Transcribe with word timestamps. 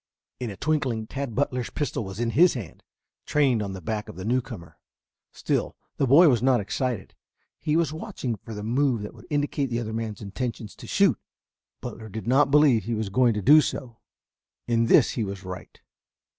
In 0.39 0.49
a 0.49 0.57
twinkling 0.57 1.05
Tad 1.05 1.35
Butler's 1.35 1.69
pistol 1.69 2.03
was 2.03 2.19
in 2.19 2.31
his 2.31 2.55
hand, 2.55 2.81
trained 3.27 3.61
on 3.61 3.73
the 3.73 3.81
back 3.81 4.09
of 4.09 4.15
the 4.15 4.25
newcomer. 4.25 4.79
Still, 5.31 5.75
the 5.97 6.07
boy 6.07 6.27
was 6.27 6.41
not 6.41 6.59
excited; 6.59 7.13
he 7.59 7.75
was 7.75 7.93
watching 7.93 8.35
for 8.37 8.55
the 8.55 8.63
move 8.63 9.03
that 9.03 9.13
would 9.13 9.27
indicate 9.29 9.67
the 9.69 9.79
other 9.79 9.93
man's 9.93 10.19
intention 10.19 10.65
to 10.69 10.87
shoot. 10.87 11.19
Butler 11.81 12.09
did 12.09 12.25
not 12.25 12.49
believe 12.49 12.85
he 12.85 12.95
was 12.95 13.09
going 13.09 13.35
to 13.35 13.43
do 13.43 13.61
so. 13.61 13.99
In 14.67 14.87
this 14.87 15.11
he 15.11 15.23
was 15.23 15.43
right. 15.43 15.79